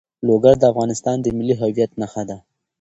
لوگر 0.27 0.55
د 0.59 0.63
افغانستان 0.71 1.17
د 1.21 1.27
ملي 1.37 1.55
هویت 1.61 1.91
نښه 2.01 2.23
ده. 2.29 2.37